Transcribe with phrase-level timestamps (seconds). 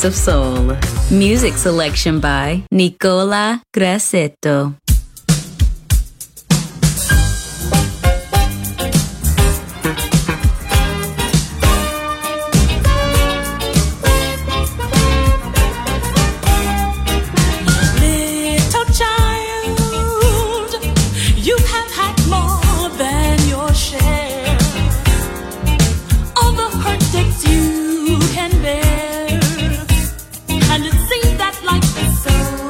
[0.00, 0.76] Best of soul.
[1.10, 4.74] Music selection by Nicola Grassetto.
[30.80, 32.69] And it seems that life is so